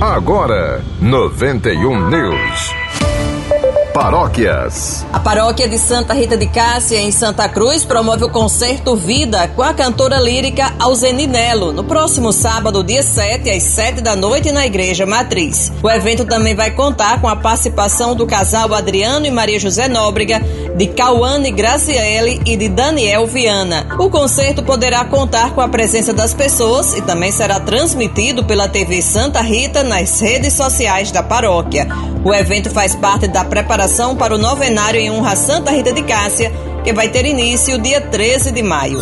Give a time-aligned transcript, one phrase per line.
[0.00, 2.85] Agora, 91 News.
[3.96, 5.06] Paróquias.
[5.10, 9.62] A paróquia de Santa Rita de Cássia, em Santa Cruz, promove o concerto Vida com
[9.62, 11.26] a cantora lírica Alzeni
[11.72, 15.72] no próximo sábado, dia 7, às 7 da noite, na Igreja Matriz.
[15.82, 20.42] O evento também vai contar com a participação do casal Adriano e Maria José Nóbrega,
[20.76, 23.96] de Cauane Graziele e de Daniel Viana.
[23.98, 29.00] O concerto poderá contar com a presença das pessoas e também será transmitido pela TV
[29.00, 31.88] Santa Rita nas redes sociais da paróquia.
[32.24, 36.02] O evento faz parte da preparação para o novenário em honra a Santa Rita de
[36.02, 36.52] Cássia,
[36.82, 38.98] que vai ter início dia 13 de maio.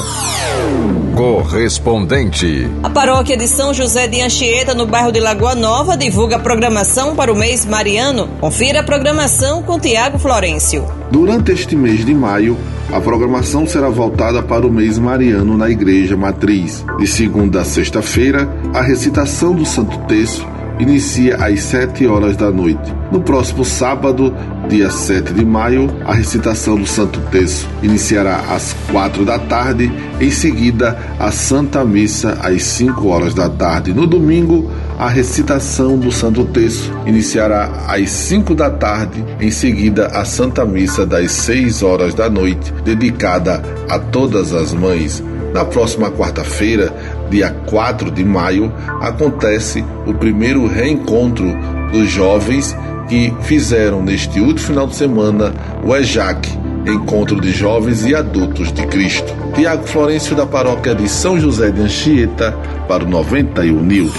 [1.15, 2.69] Correspondente.
[2.83, 7.15] A paróquia de São José de Anchieta, no bairro de Lagoa Nova, divulga a programação
[7.15, 8.29] para o mês mariano.
[8.41, 10.85] Confira a programação com Tiago Florencio.
[11.11, 12.59] Durante este mês de maio,
[12.93, 16.85] a programação será voltada para o mês mariano na Igreja Matriz.
[16.99, 22.95] De segunda a sexta-feira, a recitação do Santo Terço inicia às 7 horas da noite.
[23.11, 24.35] No próximo sábado,
[24.69, 30.31] dia 7 de maio, a recitação do Santo Terço iniciará às 4 da tarde, em
[30.31, 33.93] seguida, a Santa Missa às 5 horas da tarde.
[33.93, 40.25] No domingo, a recitação do Santo Terço iniciará às 5 da tarde, em seguida, a
[40.25, 45.23] Santa Missa das 6 horas da noite, dedicada a todas as mães.
[45.55, 46.93] Na próxima quarta-feira,
[47.31, 51.47] dia 4 de maio, acontece o primeiro reencontro
[51.93, 52.77] dos jovens
[53.09, 56.49] que fizeram neste último final de semana o EJAC,
[56.87, 59.35] Encontro de Jovens e Adultos de Cristo.
[59.55, 62.53] Tiago Florencio da paróquia de São José de Anchieta
[62.87, 64.15] para o 91 News.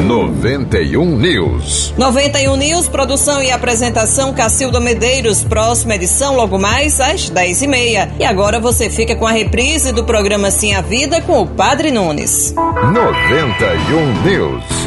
[0.00, 1.94] 91 News.
[1.98, 5.44] 91 News, produção e apresentação Cacilda Medeiros.
[5.44, 8.12] Próxima edição logo mais às 10h30.
[8.18, 11.46] E, e agora você fica com a reprise do programa Sim a Vida com o
[11.46, 12.54] Padre Nunes.
[12.54, 14.85] 91 News.